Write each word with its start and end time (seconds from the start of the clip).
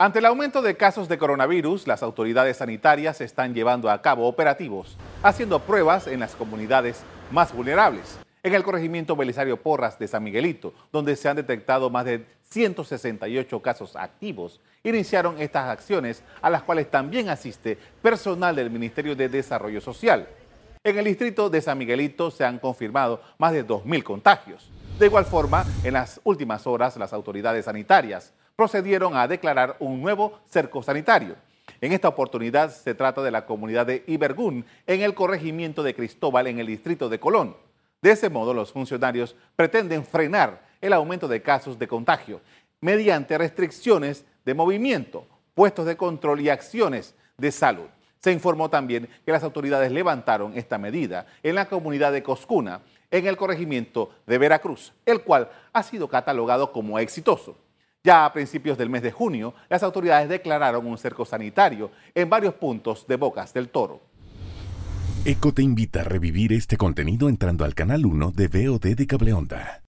Ante 0.00 0.20
el 0.20 0.26
aumento 0.26 0.62
de 0.62 0.76
casos 0.76 1.08
de 1.08 1.18
coronavirus, 1.18 1.88
las 1.88 2.04
autoridades 2.04 2.58
sanitarias 2.58 3.20
están 3.20 3.52
llevando 3.52 3.90
a 3.90 4.00
cabo 4.00 4.28
operativos, 4.28 4.96
haciendo 5.24 5.58
pruebas 5.58 6.06
en 6.06 6.20
las 6.20 6.36
comunidades 6.36 7.02
más 7.32 7.52
vulnerables. 7.52 8.16
En 8.44 8.54
el 8.54 8.62
corregimiento 8.62 9.16
Belisario 9.16 9.60
Porras 9.60 9.98
de 9.98 10.06
San 10.06 10.22
Miguelito, 10.22 10.72
donde 10.92 11.16
se 11.16 11.28
han 11.28 11.34
detectado 11.34 11.90
más 11.90 12.04
de 12.04 12.24
168 12.44 13.60
casos 13.60 13.96
activos, 13.96 14.60
iniciaron 14.84 15.40
estas 15.40 15.68
acciones 15.68 16.22
a 16.42 16.48
las 16.48 16.62
cuales 16.62 16.88
también 16.88 17.28
asiste 17.28 17.76
personal 18.00 18.54
del 18.54 18.70
Ministerio 18.70 19.16
de 19.16 19.28
Desarrollo 19.28 19.80
Social. 19.80 20.28
En 20.84 20.96
el 20.96 21.06
distrito 21.06 21.50
de 21.50 21.60
San 21.60 21.76
Miguelito 21.76 22.30
se 22.30 22.44
han 22.44 22.60
confirmado 22.60 23.20
más 23.36 23.52
de 23.52 23.66
2.000 23.66 24.04
contagios. 24.04 24.70
De 25.00 25.06
igual 25.06 25.24
forma, 25.24 25.66
en 25.82 25.94
las 25.94 26.20
últimas 26.22 26.68
horas, 26.68 26.96
las 26.96 27.12
autoridades 27.12 27.64
sanitarias 27.64 28.32
procedieron 28.58 29.16
a 29.16 29.28
declarar 29.28 29.76
un 29.78 30.02
nuevo 30.02 30.40
cerco 30.48 30.82
sanitario. 30.82 31.36
En 31.80 31.92
esta 31.92 32.08
oportunidad 32.08 32.72
se 32.72 32.92
trata 32.92 33.22
de 33.22 33.30
la 33.30 33.46
comunidad 33.46 33.86
de 33.86 34.02
Ibergún, 34.08 34.64
en 34.84 35.02
el 35.02 35.14
corregimiento 35.14 35.84
de 35.84 35.94
Cristóbal, 35.94 36.48
en 36.48 36.58
el 36.58 36.66
distrito 36.66 37.08
de 37.08 37.20
Colón. 37.20 37.56
De 38.02 38.10
ese 38.10 38.28
modo, 38.28 38.52
los 38.52 38.72
funcionarios 38.72 39.36
pretenden 39.54 40.04
frenar 40.04 40.66
el 40.80 40.92
aumento 40.92 41.28
de 41.28 41.40
casos 41.40 41.78
de 41.78 41.86
contagio 41.86 42.40
mediante 42.80 43.38
restricciones 43.38 44.24
de 44.44 44.54
movimiento, 44.54 45.24
puestos 45.54 45.86
de 45.86 45.96
control 45.96 46.40
y 46.40 46.48
acciones 46.48 47.14
de 47.36 47.52
salud. 47.52 47.86
Se 48.18 48.32
informó 48.32 48.68
también 48.68 49.08
que 49.24 49.30
las 49.30 49.44
autoridades 49.44 49.92
levantaron 49.92 50.58
esta 50.58 50.78
medida 50.78 51.26
en 51.44 51.54
la 51.54 51.68
comunidad 51.68 52.10
de 52.10 52.24
Coscuna, 52.24 52.80
en 53.12 53.24
el 53.28 53.36
corregimiento 53.36 54.10
de 54.26 54.36
Veracruz, 54.36 54.92
el 55.06 55.22
cual 55.22 55.48
ha 55.72 55.84
sido 55.84 56.08
catalogado 56.08 56.72
como 56.72 56.98
exitoso. 56.98 57.56
Ya 58.04 58.24
a 58.24 58.32
principios 58.32 58.78
del 58.78 58.90
mes 58.90 59.02
de 59.02 59.10
junio, 59.10 59.54
las 59.68 59.82
autoridades 59.82 60.28
declararon 60.28 60.86
un 60.86 60.98
cerco 60.98 61.24
sanitario 61.24 61.90
en 62.14 62.30
varios 62.30 62.54
puntos 62.54 63.06
de 63.08 63.16
Bocas 63.16 63.52
del 63.52 63.70
Toro. 63.70 64.00
ECO 65.24 65.52
te 65.52 65.62
invita 65.62 66.02
a 66.02 66.04
revivir 66.04 66.52
este 66.52 66.76
contenido 66.76 67.28
entrando 67.28 67.64
al 67.64 67.74
canal 67.74 68.06
1 68.06 68.30
de 68.30 68.46
VOD 68.46 68.94
de 68.94 69.06
Cableonda. 69.06 69.82